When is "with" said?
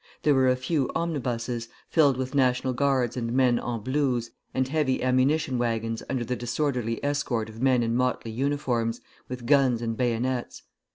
2.17-2.33, 9.29-9.45